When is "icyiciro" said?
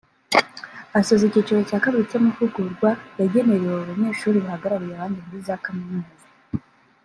1.27-1.59